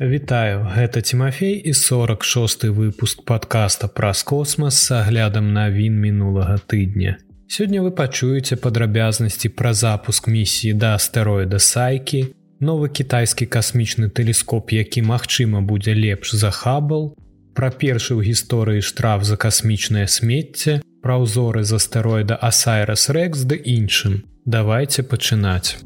[0.00, 7.18] Вітаю, гэта Тимофей і 46 выпуск подкаста праз космас с аглядам навін мінулага тыдня.
[7.50, 12.30] Сёння вы пачуеце падрабязнасці пра запуск місіі да астэроіда сайкі,
[12.62, 17.18] новы кітайскі касмічны тэлескоп, які магчыма будзе лепш за хабл,
[17.58, 23.58] пра першы ў гісторыі штраф за касмічнае смецце, пра ўзоры з астэроіда Асайрас Рэкс ды
[23.58, 24.22] іншым.
[24.46, 25.82] Давайте пачынаць.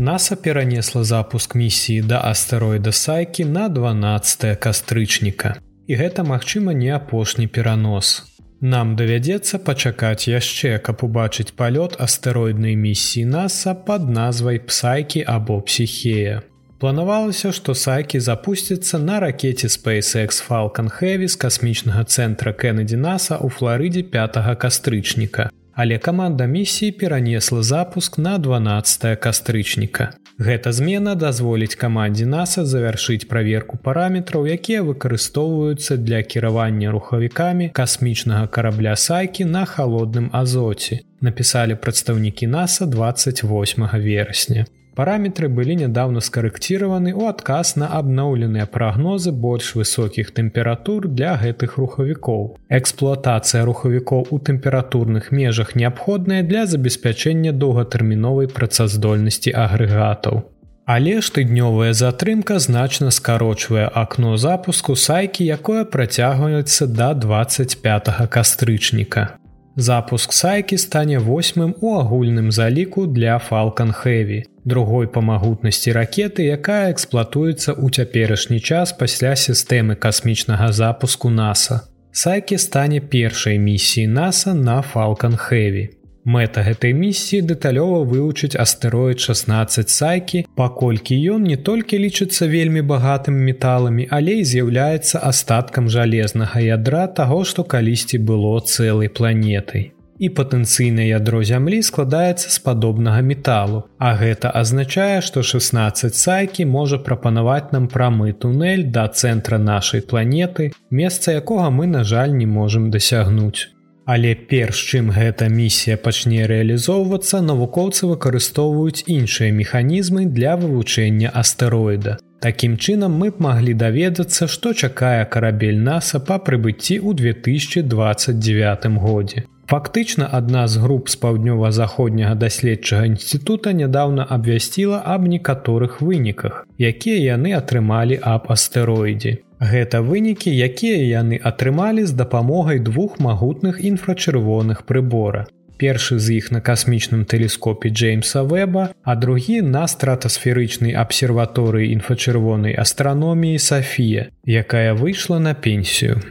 [0.00, 5.58] НАСА перанесла запуск місіі да астэроіда сайкі на 12 кастрычніка.
[5.90, 8.22] І гэта, магчыма, не апошні перанос.
[8.60, 16.42] Нам давядзецца пачакаць яшчэ, каб убачыць палёт астэроіднай місіі NASAа пад назвай псайкі або псіхея.
[16.78, 23.50] Планавалася, што сайкі запусціцца на ракете SpaceX Falcon Heavy з касмічнага цэнтра Кеннеді NASAа ў
[23.50, 30.10] Флорыдзе 5 кастрычніка але каманда місіі перанесла запуск на 12 кастрычніка.
[30.38, 38.96] Гэта змена дазволіць камандзе NASAа завяршыць праверку параметраў, якія выкарыстоўваюцца для кіравання рухавікамі касмічнага карабля
[38.96, 40.98] сайкі на халодным азоце.
[41.20, 44.66] Напісалі прадстаўнікі NASAа 28 верасня.
[44.98, 52.42] Параметры былі нядаўна скарэкціраваны ў адказ на абноўленыя прагнозы больш высокіх тэмператур для гэтых рухавікоў.
[52.80, 60.42] Эксплуатацыя рухавікоў у тэмпературных межах неабходная для забеспячэння доўгатэрміновай працаздольнасці агрэгатаў.
[60.82, 69.38] Але штоднёвая затрымка значна скарочвае акно запуску сайкі, якое працягваецца да 25 кастрычніка.
[69.80, 76.90] Запуск сайкі стане восьмым у агульным заліку для Falcon Heavy, другой па магутнасці ракеты, якая
[76.90, 81.86] эксплуатуецца ў цяперашні час пасля сістэмы касмічнага запуску NASAа.
[82.10, 85.94] Сайкі стане першай місіі NASAа на Falcon Heavy.
[86.28, 93.38] Мэта гэтай місіі дэталёва вывучыць астэроід 16 сайкі, паколькі ён не толькі лічыцца вельмі багатым
[93.48, 99.86] металамі, але і з'яўляецца астаткам жалезнага ядра таго, што калісьці было цэлай планетай.
[100.18, 103.82] І патэнцыйнае ядро зямлі складаецца з падобнага металу.
[103.96, 110.72] А гэта азначае, што 16 сайкі можа прапанаваць нам прамы тунэль да цэнтра нашай планеты,
[110.90, 113.77] месца якога мы, на жаль, не можам дасягнуць.
[114.12, 122.16] Але перш чым гэта місія пачне рэалізоўвацца, навукоўцы выкарыстоўваюць іншыя механізмы для вывучэння астэроіда.
[122.40, 129.44] Такім чынам мы б маглі даведацца, што чакае карабель NASAа па прыбыцці ў 2029 годзе.
[129.68, 137.52] Фактычна адна з груп з паўднёва-заходняга даследчага інстытута нядаўна абвясціла аб некаторых выніках, якія яны
[137.58, 139.34] атрымалі аб астэроідзе.
[139.58, 145.46] Гэта вынікі, якія яны атрымалі з дапамогай двух магутных інфрачырвоных прыбора.
[145.78, 153.58] Першы з іх на касмічным тэлескопе Джеймса Вэба, а другі на стратасферычнай абсерваторыі інфачырвонай астраноміі
[153.58, 156.22] Сафія, якая выйшла на пенсію.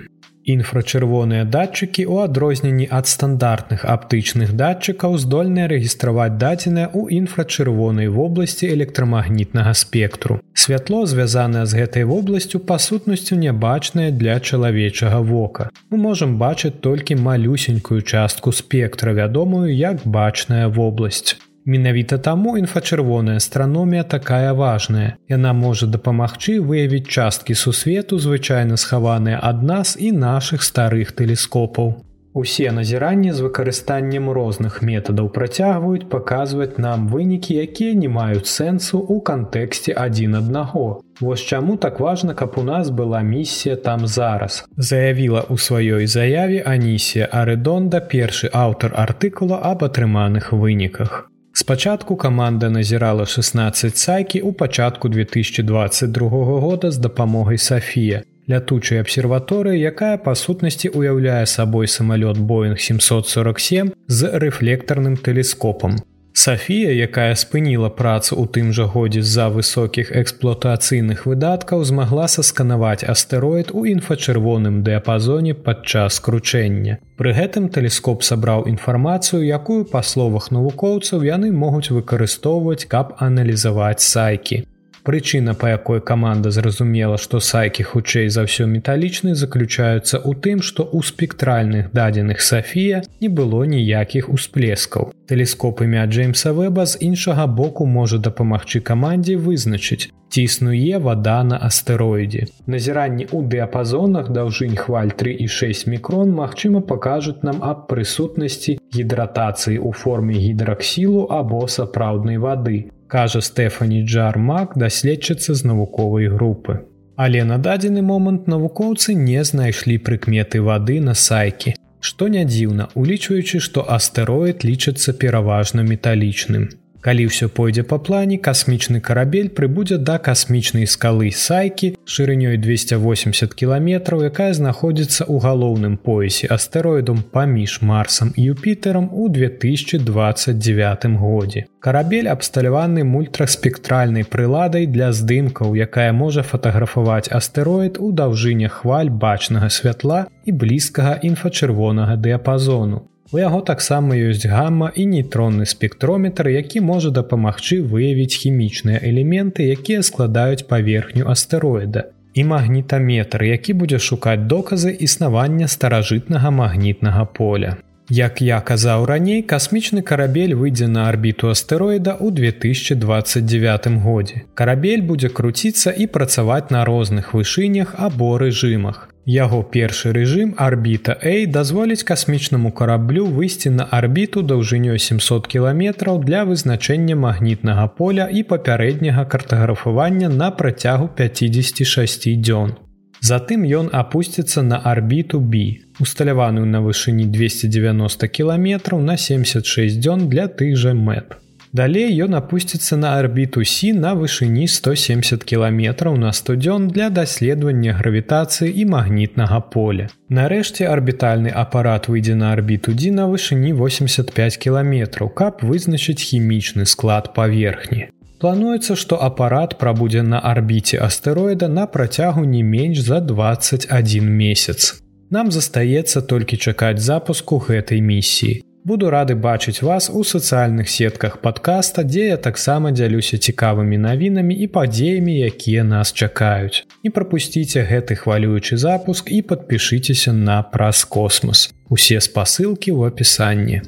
[0.47, 9.73] Інфрачырвоныя датчыкі ў адрозненні ад стандартных аптычных датчыкаў здольныя рэгістраваць дадзеныя ў інфрачырвонай вобласці электрамагнітнага
[9.75, 10.39] спектру.
[10.55, 15.67] Святло, звязанае з гэтай вобласцю па сутнасцю нябачнае для чалавечага вока.
[15.91, 21.35] Мы можам бачыць толькі малюсенькую частку спектра, вядомую як бачная вобласць.
[21.67, 25.19] Менавіта таму інфачырвоная астраномія такая важная.
[25.27, 32.07] Яна можа дапамагчы выявіць часткі сусвету звычайна схаваныя ад нас і нашых старых тэлескопаў.
[32.31, 39.19] Усе назіранні з выкарыстаннем розных метадаў працягваюць паказваць нам вынікі, якія не маюць сэнсу ў
[39.27, 41.03] кантэксце адзін аднаго.
[41.19, 44.63] Вось чаму так важна, каб у нас была місія там зараз.
[44.77, 51.27] Заявіла ў сваёй заяве Анісія Арэдонда першы аўтар артыкула аб атрыманых выніках.
[51.59, 56.29] Спачатку каманда назірала 16 сайкі ў пачатку 2022
[56.61, 64.19] года з дапамогай Сафія, лятучай абсерваторыі, якая па сутнасці ўяўляе сабой самалёт Боинг 747 з
[64.37, 65.97] рэфлектарным тэлескопам.
[66.37, 73.73] Сафія, якая спыніла працу ў тым жа годзе з-за высокіх эксплуатацыйных выдаткаў, змагла сасканаваць астэроід
[73.73, 76.99] у інфачырвоным дыяпазоне падчас кручэння.
[77.17, 84.61] Пры гэтым тэлескоп сабраў інфармацыю, якую па словах навукоўцаў яны могуць выкарыстоўваць, каб аналізаваць сайкі.
[85.07, 90.83] Прычына, па якой каманда зразумела, што сайкі хутчэй за ўсё металічны заключаюцца ў тым, што
[90.83, 95.15] ў спектральных дадзеных Сафія не было ніякіх усплескаў.
[95.31, 101.55] Тэлескоп імя Джеймса Вэба з іншага боку можа дапамагчы камандзе вызначыць, ці існуе вада на
[101.55, 102.51] астэроідзе.
[102.67, 109.79] Назіранні ў дыяпазонах даўжынь хваль 3 і 6 мікрон магчыма пакажуць нам аб прысутнасці гідратацыі
[109.79, 116.85] ў форме гідраксілу або сапраўднай вады, кажа Стэфані Джармак даследчыцца з навуковай групы.
[117.15, 123.59] Але на дадзены момант навукоўцы не знайшлі прыкметы вады на сайке, што не дзіўна, улічваючы,
[123.59, 126.69] што астэроід лічыцца пераважна металічным.
[127.07, 134.25] Калі ўсё пойдзе па плане, касмічны карабель прыбудзе да касмічнай скалы сайкі шырынёй 280 кіламетраў,
[134.27, 141.65] якая знаходзіцца ў галоўным поясе астэроідум паміж марсам і юпітерам у 2029 годзе.
[141.79, 150.25] Карабель абсталяваны мультраспектральнай прыладай для здымкаў, якая можа фатаграфаваць астэроід у даўжыне хваль бачнага святла
[150.43, 153.07] і блізкага інфачырвонага дыяпазону.
[153.31, 160.03] У яго таксама ёсць гамма і нейтронны спектрометр, які можа дапамагчы выявіць хімічныя элементы, якія
[160.03, 162.05] складаюць паверхню астэроіда.
[162.33, 167.75] І магнітаметр, які будзе шукаць доказы існавання старажытнага магнітнага поля.
[168.09, 174.47] Як я казаў раней, касмічны карабель выйдзе на арбіту астэроіда ў 2029 годзе.
[174.55, 179.09] Карабель будзе круціцца і працаваць на розных вышынях або рэжымах.
[179.27, 186.45] Яго першы рэжым арбіта A дазволіць касмічнаму караблю выйсці на арбіту даўжынёй 700 кіламетраў для
[186.47, 192.71] вызначэння магнітнага поля і папярэдняга картаграфавання на працягу 56 дзён.
[193.19, 200.47] Затым ён апусціцца на арбіту B, усталяваную на вышыні 290 кіламетраў на 76 дзён для
[200.47, 201.35] тых жа мэт.
[201.77, 207.93] Далей ён апусціцца на арбіту сі на вышыні 170 кіламетраў на 100 дзён для даследавання
[207.93, 210.07] гравітацыі і магнітнага поля.
[210.33, 217.33] Нарэшце арбітальны апарат выйдзе на арбіту дзе на вышыні 85 кіламетраў, каб вызначыць хімічны склад
[217.37, 218.09] паверхні.
[218.41, 224.97] Плануецца, што апарат прабудзе на арбіце астэроіда на працягу не менш за 21 месяц.
[225.29, 228.63] Нам застаецца толькі чакаць запуску гэтай місіі.
[228.87, 234.67] Буду рады бачыць вас у сацыяльных сетках падкаста, дзе я таксама дзялюся цікавымі навінамі і
[234.71, 236.87] падзеямі, якія нас чакаюць.
[237.03, 241.67] Не прапусціце гэты хвалюючы запуск і падпішыцеся на праз космос.
[241.91, 243.83] Усе спасылкі ў апісанні.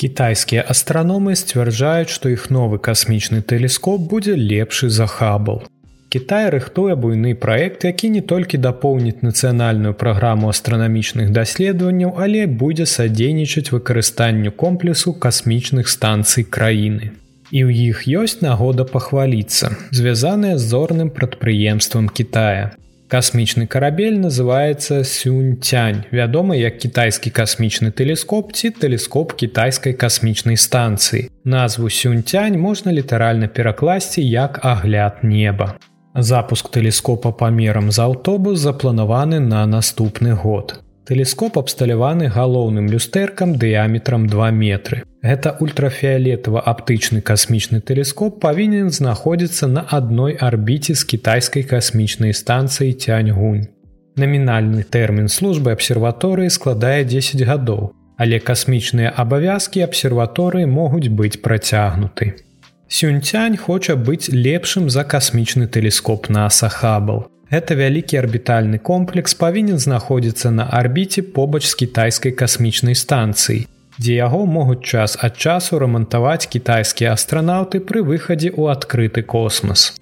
[0.00, 5.66] Кітайскія астраномы сцвярджаюць, што іх новы касмічны тэлескоп будзе лепшы за хабал.
[6.08, 13.72] Кітай рыхтуе буйны праект, які не толькі дапоўніць нацыянальную праграму астранамічных даследаванняў, але будзе садзейнічаць
[13.74, 17.10] выкарыстанню комплексу касмічных станцый краіны.
[17.50, 22.74] І ў іх ёсць нагода пахваліцца, звязаная з зорным прадпрыемствам Китая.
[23.08, 31.30] Касмічны карабель называецца Сюньцянь, вядомы як кітайскі касмічны тэлескоп ці тэлескоп кітайскай касмічнай станцыі.
[31.44, 35.78] Назву Сюньцянь можна літаральна перакласці як агляд неба.
[36.16, 40.80] Запуск тэлескопа памерам з аўтобус запланаваны на наступны год.
[41.04, 45.04] Тэлескоп абсталяваны галоўным люстэркам дыяметрам 2 метры.
[45.20, 53.68] Гэта ультрафіолетава-аптычны касмічны тэлескоп павінен знаходзіцца на адной арбіце з кітайскай касмічнай станцыі Цяньгунь.
[54.16, 62.40] Намінальны тэрмін службы абсерваторыі складае 10 гадоў, але касмічныя абавязкі абсерваторыі могуць быць працягнуты.
[62.88, 67.26] Сюньцянь хоча быць лепшым за касмічны тэлескоп на Сахабал.
[67.50, 73.66] Гэта вялікі арбітальны комплекс павінен знаходзіцца на арбіце побач з кітайскай касмічнай станцыі,
[73.98, 79.94] дзе яго могуць час ад часу рамантаваць кітайскія астранаўты пры выхадзе ў адкрыты космас.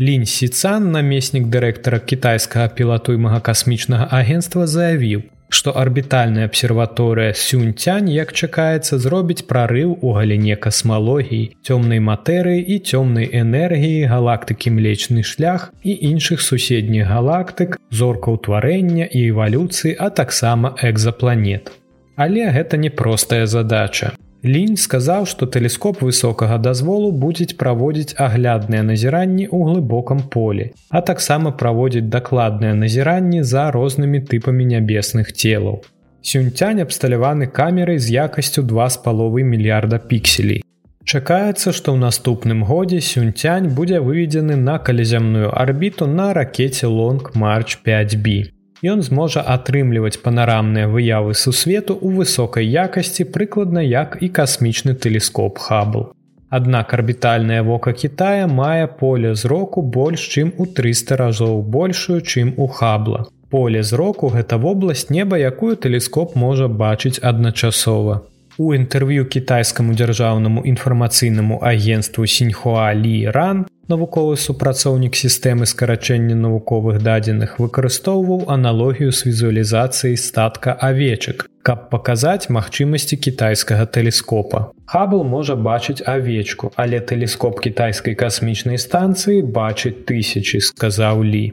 [0.00, 8.98] Лінь Сіцан, намеснік дырэктара кітайскага пілатуймага касмічнага агенства заявіў, што арбітальная абсерваторыя сюньцянь як чакаецца
[9.04, 16.40] зробіць прарыў у галіне касмалогіі цёмнай матэрыі і цёмнай энергіі галактыкі млечны шлях і іншых
[16.46, 21.72] суседніх галактык зоркаўтварэння і эвалюцыі а таксама экзапланет.
[22.16, 29.58] Але гэта непростая задача Лінь сказаў, што тэлескоп высокага дазволу будзе праводзіць аглядныя назіранні ў
[29.68, 35.84] глыбокам полі, а таксама праводзіць дакладныя назіранні за рознымі тыпамі нябесных целаў.
[36.24, 40.64] Сюньцянь абсталяваны камерай з якасцю два з паловы мільярда пікселей.
[41.04, 47.76] Чакаецца, што ў наступным годзе сюньцянь будзе выведзены на калязямную арбіту на ракете Лонг Марч
[47.84, 55.58] 5B ён зможа атрымліваць панарамныя выявы сусвету ў высокай якасці прыкладна як і касмічны тэлескоп
[55.58, 56.12] хабл.
[56.50, 62.66] Аднак арбітальнае вока Китая мае поле зроку больш чым у 300 разоў большую, чым у
[62.66, 63.28] хабла.
[63.50, 68.22] Поле зроку гэта вобласць неба, якую тэлескоп можа бачыць адначасова.
[68.58, 77.58] У інтэрв'ю кітайскаму дзяржаўнаму інфармацыйнаму агенству сіньхуа Лі ран навуковы супрацоўнік сістэмы скарачэння навуковых дадзеных
[77.62, 84.62] выкарыстоўваў аналогію з візуалізацыяй статка авечак, каб паказаць магчымасці кітайскага тэлескопа.
[84.86, 91.44] Хабл можа бачыць авечку, але тэлескоп кітайскай касмічнай станцыі бачыць тысячи, сказаў Лі.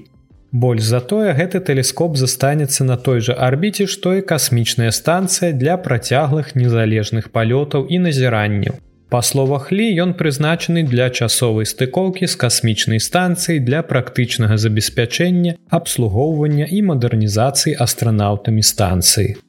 [0.52, 6.56] Больш затое гэты тэлескоп застанецца на той жа арбіце, што і касмічная станцыя для працяглых
[6.56, 8.80] незалежных палётаў і назіранняў.
[9.10, 16.68] Па словах лі ён прызначаны для часовай стыкоўкі з касмічнай станцыяй для практычнага забеспячэння, абслугоўвання
[16.68, 19.40] і мадэрнізацыі астранаўтамі станцыі.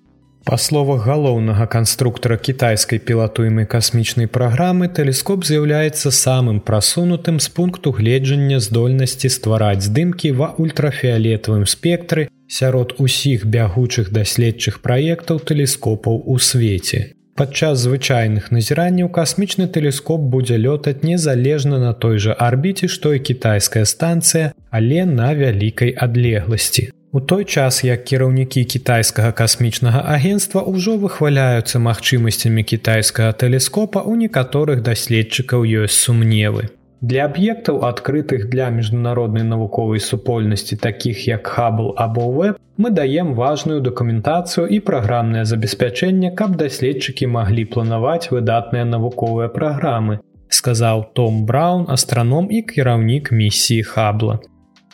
[0.47, 8.62] Па словах галоўнага канструктара кітайскай пілатуемай касмічнай праграмы тэлескоп з'яўляецца самым прасунутым з пункту гледжання
[8.62, 17.18] здольнасці ствараць здымкі ва ультрафіолетавым спектры сярод усіх бягучых даследчых праектаў тэлескопаў у свеце.
[17.38, 23.85] Падчас звычайных назіранняў касмічны тэлескоп будзе лётаць незалежна на той жа арбіце, што і кітайская
[23.87, 26.90] станцыя, але на вялікай адлегласці.
[27.12, 34.83] У той час, як кіраўнікі кітайскага касмічнага агенства ўжо выхваляюцца магчымасцямі кітайскага тэлескопа, у некаторых
[34.83, 36.66] даследчыкаў ёсць сумневы.
[37.00, 43.81] Для аб'ектаў, адкрытых для міжнароднай навуковай супольнасці, такіх як Хабл або веб, мы даем важную
[43.81, 50.19] дакументацыю і праграмнае забеспячэнне, каб даследчыкі маглі планаваць выдатныя навуковыя праграмы,
[50.50, 54.40] сказаў Том Браун, астраном і кіраўнік місіі Хабла.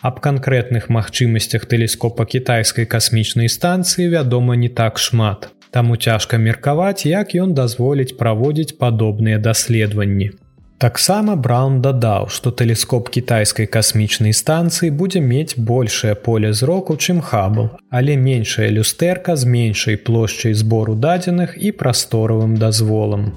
[0.04, 5.48] Аб канкрэтных магчымасцях тэлескопа кітайскай касмічнай станцыі вядома не так шмат.
[5.72, 10.43] Таму цяжка меркаваць, як ён дазволіць праводзіць падобныя даследаванні.
[10.78, 17.70] Таксама Браун дадаў, што тэлескоп кітайскай касмічнай станцыі будзе мець большее поле зроку, чым хабл,
[17.90, 23.30] але меншая люстэрка з меншай плошчай збору дадзеных і прасторавым дазволам.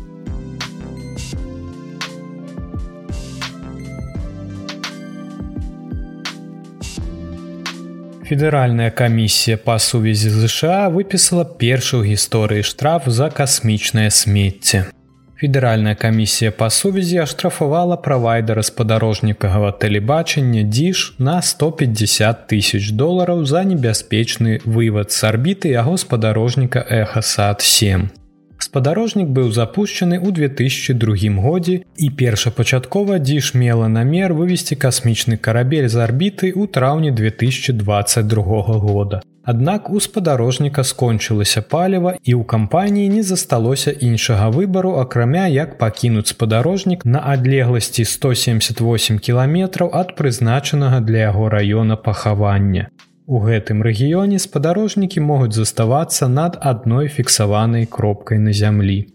[8.28, 14.97] Федэральная камісія па сувязі ЗША выпісала першы ў гісторыі штраф за касмічнае смецце.
[15.38, 24.58] Федэральная камісія па сувязі аштрафавала правайдера спадарожнікагава тэлебачання дзіж на 150 тысяч долараў за небяспечны
[24.66, 28.10] вывад з арбіты яго спадарожніка эхасад 7.
[28.58, 36.02] Спадарожнік быў запущены ў 2002 годзе і першапачаткова дзіж мела намер вывесці касмічны карабель з
[36.02, 39.22] арбіты ў траўні 2022 года.
[39.48, 46.36] Аднак у спадарожніка скончылася паліва і ў кампаніі не засталося іншага выбару, акрамя як пакінуць
[46.36, 52.92] спадарожнік на адлегласці 178 кіламетраў ад прызначанага для яго раёна пахавання.
[53.24, 59.08] У гэтым рэгіёне спадарожнікі могуць заставацца над адной фіксаванай кропкай на зямлі.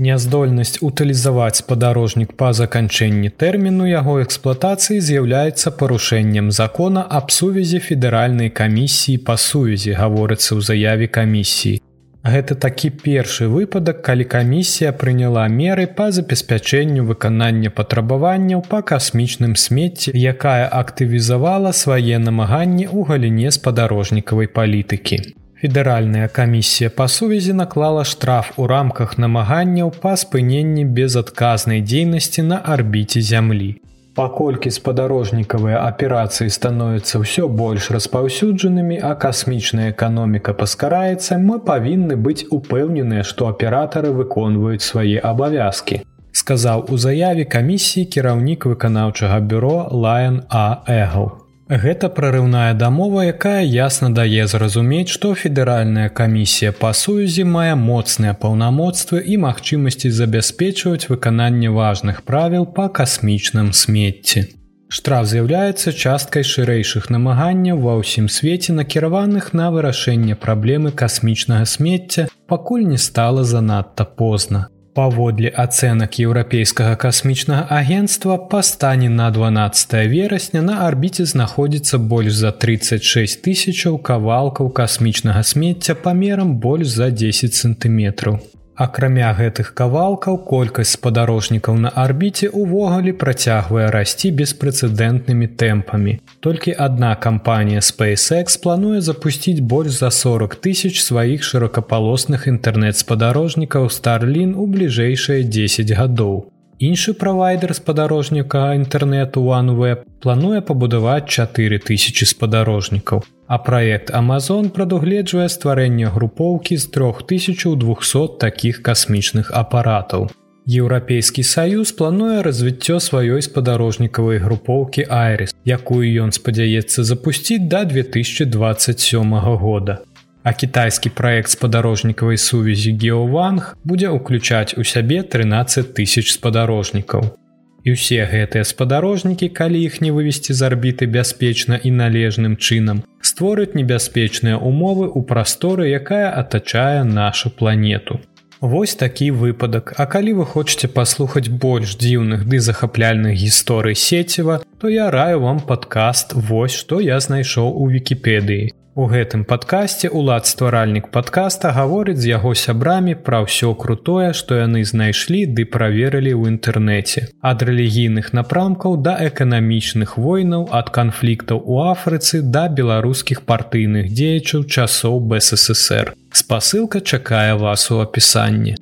[0.00, 9.20] Няздольнасць утылізаваць спадарожнік па заканчэнні тэрміну яго эксплуатацыі з'яўляецца парушэннем закона аб сувязі федэральнай камісіі
[9.26, 11.82] па сувязі гаворыцца ў заяве камісіі.
[12.24, 20.12] Гэта такі першы выпадак, калі камісія прыняла меры па забеспячэнню выканання патрабаванняў па касмічным смецці,
[20.16, 25.20] якая актывізавала свае намаганні ў галіне спадарожнікавай палітыкі.
[25.60, 33.20] Федэральная камісія па сувязі наклала штраф у рамках намаганняў па спыненні безадказнай дзейнасці на арбіце
[33.20, 33.74] зямлі.
[34.16, 43.20] Паколькі спадарожнікавыя аперацыі становяцца ўсё больш распаўсюджанымі, а касмічная эканоміка паскараецца, мы павінны быць упэўненыя,
[43.22, 46.00] што аператары выконваюць свае абавязкі.
[46.32, 51.39] Сказаў у заяве камісіі кіраўнік выканаўчага бюро Лайан А Эгл.
[51.70, 59.20] Гэта прарыўная дамова, якая ясна дае зразумець, што федэральная камісія па сувязі мае моцныя паўнамоцтвы
[59.22, 64.42] і магчымасці забяспечваць выкананне важных правіл па касмічным смецці.
[64.90, 72.82] Штраф з'яўляецца часткай шырэйшых намаганняў ва ўсім свеце накіраваных на вырашэнне праблемы касмічнага смецця, пакуль
[72.82, 74.66] не стала занадта позна.
[74.94, 82.50] Паводле ацэнак еўрапейскага касмічнага агенства па стане на 12 верасня на арбіце знаходзіцца больш за
[82.50, 88.40] 36 тысячаў кавалкаў касмічнага смецця памерам больш за 10 сантыметраў.
[88.80, 96.14] Акрамя гэтых кавалкаў колькасць спадарожнікаў на арбіце ўвогуле працягвае расці беспрэцэдэнтнымі тэмпамі.
[96.40, 104.64] Толькі адна кампанія SpaceX плануе запусціць больш за 40 тысяч сваіх шырокапалосных інтэрнэт-спадарожнікаў Starлін у
[104.64, 106.49] бліжэйшыя 10 гадоў.
[106.80, 113.20] Іншы правайдер спадарожніка інтэрнэту OneWeb плануе пабудаваць 4000 спадарожнікаў.
[113.46, 120.32] А праект Amazon прадугледжвае стварэнне групоўкі з 3200 такіх касмічных апаратаў.
[120.64, 130.00] Еўрапейскі саюз плануе развіццё сваёй спадарожнікавай групоўкі Айрис, якую ён спадзяецца запусціць да 2027 года.
[130.42, 137.36] А кітайскі праект спадарожнікавай сувязі Геованг будзе ўключаць у сябе 13 тысяч спадарожнікаў.
[137.84, 143.76] І ўсе гэтыя спадарожнікі, калі іх не вывесці з арбіты бяспечна і належным чынам, створаць
[143.76, 148.20] небяспечныя умовы ў прасторы, якая атачае нашу планету.
[148.60, 154.88] Вось такі выпадак, А калі вы хочаце паслухаць больш дзіўных ды захапляльных гісторый сеціва, то
[154.88, 158.72] я раю вам падкаст вось што я знайшоў у вікіпедыі.
[158.98, 164.82] У гэтым падкасці улад стваральнік падкаста гаворыць з яго сябрамі пра ўсё крутое, што яны
[164.82, 167.30] знайшлі ды праверылі ў інтэрнэце.
[167.38, 175.22] Ад рэлігійных напрамкаў да эканамічных войнаў, ад канфліктаў у Афрыцы да беларускіх партыйных дзеячаў часоў
[175.22, 176.10] БССР.
[176.34, 178.74] Спасылка чакае вас у апісанні.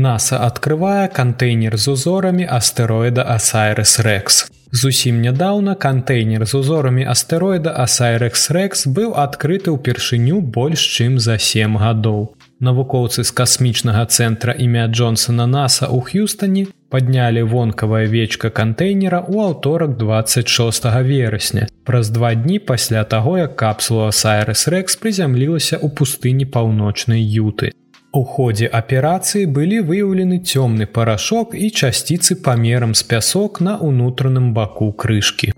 [0.00, 4.46] NASA адкрывае кантэйнер з узорамі астэроіда Асайрес Рекс.
[4.72, 11.76] Зусім нядаўна кантэйнер з узорамі астэроіда Асайрекс Рекс быў адкрыты ўпершыню больш чым за сем
[11.82, 12.30] гадоў.
[12.68, 19.98] Навукоўцы з касмічнага цэнтра імя Джонсона NASA ў Х'юстані паднялі вонкавае вечка кантэйнера ў аўторак
[20.00, 21.68] 26 верасня.
[21.84, 27.74] Праз два дні пасля таго, як капсула Сайрес Рекс прызямлілася ў пустыні паўночнай юты.
[28.12, 34.90] У ходзе аперацыі былі выяўлены цёмны парашок і часціцы памерам з пясок на ўнутраным баку
[34.90, 35.52] крышкі.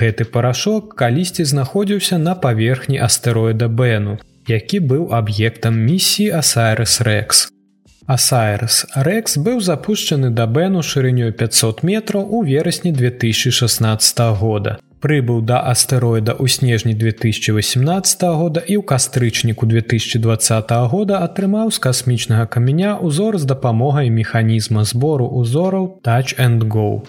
[0.00, 4.16] Гэты парашок калісьці знаходзіўся на паверхні астэроіда Бэну,
[4.48, 7.52] які быў аб'ектам місіі Асайрес Рекс.
[8.06, 15.58] Асайрес Рекс быў запушчаны да Бэну шырынёй 500 метраў у верасні 2016 года прыбыў да
[15.70, 23.38] астэроіда ў снежні 2018 года і ў кастрычніку 2020 года атрымаў з касмічнага каменя ўзор
[23.42, 27.02] з дапамогай механізма збору ўзораў touch and go.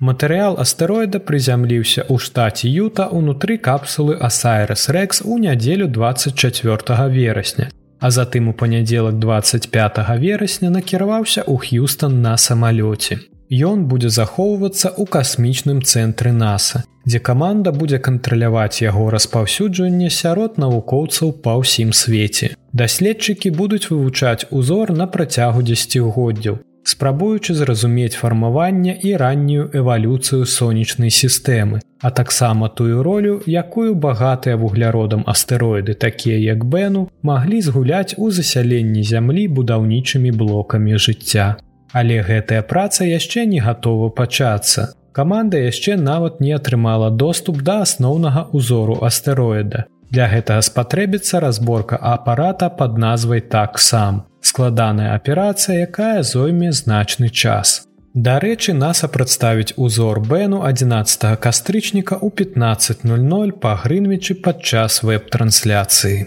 [0.00, 7.68] Матэрыял астэроіда прызямліўся ў штаце Юта ўнутры капсулы Асайрес Рекс у нядзелю 24 верасня.
[8.00, 13.29] А затым у панядзелак 25 верасня накіраваўся ў Х'юстон на самалёце.
[13.50, 21.32] Ён будзе захоўвацца ў касмічным цэнтры NASAа дзе каманда будзе кантраляваць яго распаўсюджванне сярод навукоўцаў
[21.44, 22.54] па ўсім свеце.
[22.72, 26.60] Даследчыкі будуць вывучаць узор на працягу дзесяцігоддзяў,
[26.92, 35.24] спрабуючы зразумець фармаванне і раннюю эвалюцыю сонечнай сістэмы, а таксама тую ролю, якую багатыя вугляродам
[35.26, 41.56] астэроіды, такія як Бэну, маглі згуляць у засяленні зямлі будаўнічымі блокамі жыцця.
[41.92, 44.94] Але гэтая праца яшчэ не гатова пачацца.
[45.12, 49.86] Каманда яшчэ нават не атрымала доступ да асноўнага ўзору астэроіда.
[50.10, 54.26] Для гэтага спатрэбіцца разборка апарата под назвай так сам.
[54.40, 57.86] Складаная аперацыя, якая зойме значны час.
[58.14, 66.26] Дарэчы, NASAа прадставіць узор Бэну 11 кастрычніка ў 15:00 па грынвічы падчас веб-трансляцыі.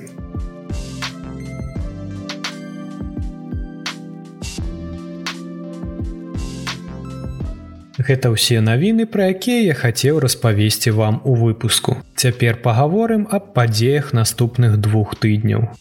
[8.03, 11.95] Гэта ўсе навіны, пра якія я хацеў распавесці вам у выпуску.
[12.19, 15.71] Цяпер пагаворым аб падзеях наступных двух тыдняў.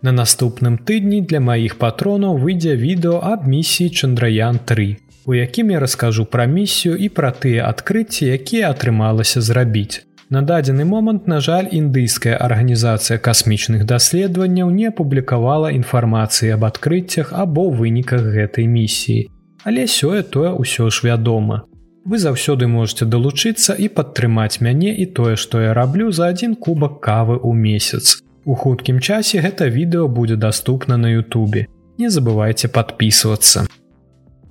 [0.00, 5.80] На наступным тыдні для маіх патронаў выйдзе відэо аб місіі Чандраян 3, у якім я
[5.84, 10.06] раскажу пра місію і пра тыя адкрыцці, якія атрымалася зрабіць.
[10.30, 17.68] На дадзены момант, на жаль, індыйская арганізацыя касмічных даследаванняў не апублікавала інфармацыі аб адкрыццях або
[17.68, 19.35] выніках гэтай місіі
[19.66, 21.66] але сёе тое ўсё ж вядома.
[22.06, 27.00] Вы заўсёды можете далучыцца і падтрымаць мяне і тое, што я раблю за адзін кубак
[27.02, 28.22] кавы ў месяц.
[28.46, 31.66] У хуткім часе гэта відэо будзе даступна на Ютубе.
[31.98, 33.66] Не забывайте подписываться.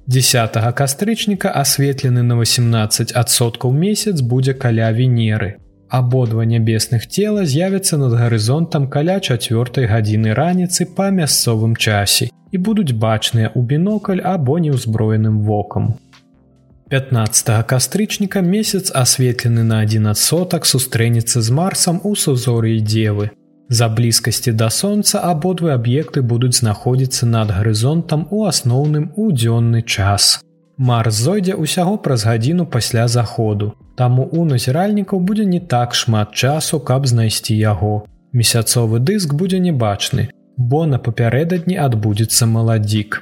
[0.08, 5.56] 10 кастрычніка асветлены на 18соткаў месяц будзе каля венеры.
[5.90, 12.98] Абодва нябесных цела з'явяцца над гарызонтам каля чавёртай гадзіны раніцы па мясцовым часе і будуць
[13.06, 15.94] бачныя ў бінокль або неўзброеным вокам.
[16.90, 23.30] 15 кастрычніка месяц асветлены на 11 сотак сустрэнецца з марсам у сузорыі дзевы.
[23.70, 30.42] За блізкасці да сонца абодвы аб'екты будуць знаходзіцца над гарызонтам у асноўным у дзённы час.
[30.78, 33.74] Марс зойдзе ўсяго праз гадзіну пасля заходу.
[33.96, 38.06] Таму у назіральнікаў будзе не так шмат часу, каб знайсці яго.
[38.34, 40.28] Месяцовы дыск будзе небачны,
[40.58, 43.22] бо на папярэдадні адбудзецца маладзік.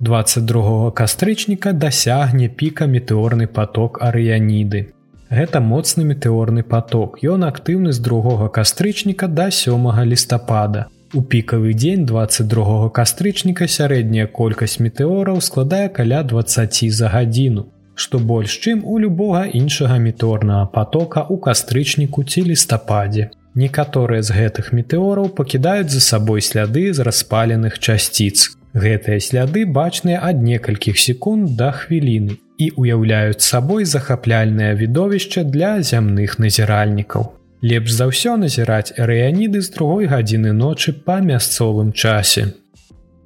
[0.00, 4.92] 22 кастрычніка дасягне піка метэорны поток арыяніды.
[5.30, 7.18] Гэта моцны метэорны поток.
[7.24, 10.86] Ён актыўны з другога кастрычніка да сёмага лістапада.
[11.14, 17.66] У пікавы дзень 22 кастрычніка сярэдняя колькасць метэораў складае каля 20 за гадзіну,
[18.04, 23.30] што больш чым у любога іншага метэорнага потока ў кастрычніку ці лістападзе.
[23.62, 28.54] Некаторыя з гэтых метэораў пакідаюць за сабой сляды з распаленых часціц.
[28.84, 36.38] Гэтыя сляды бачныя ад некалькіх секунд да хвіліны і ўяўляюць сабой захапляльнае відовішча для зямных
[36.38, 37.28] назіральнікаў.
[37.60, 42.54] Лепш за ўсё назіраць рэяніды з другой гадзіны ночы па мясцовым часе.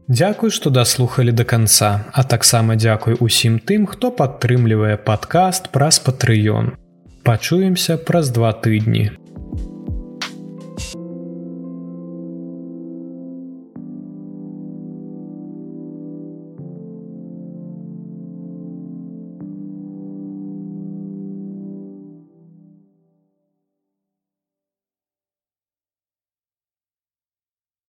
[0.08, 6.76] Дзякуй, што даслухалі да канца, а таксама дзякуй усім тым, хто падтрымлівае падкаст праз патрыён.
[7.24, 9.16] Пачуемся праз два тыдні.